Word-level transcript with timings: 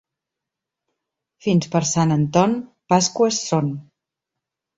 Fins 1.47 1.67
per 1.75 1.81
Sant 1.89 2.15
Anton, 2.17 2.57
pasqües 2.95 3.39
són. 3.53 3.71